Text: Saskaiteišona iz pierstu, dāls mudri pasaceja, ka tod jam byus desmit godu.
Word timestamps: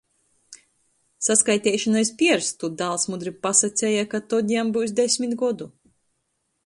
Saskaiteišona 1.25 2.01
iz 2.05 2.11
pierstu, 2.21 2.71
dāls 2.79 3.05
mudri 3.15 3.35
pasaceja, 3.47 4.07
ka 4.15 4.23
tod 4.35 4.53
jam 4.55 4.73
byus 4.79 4.97
desmit 5.01 5.37
godu. 5.45 5.69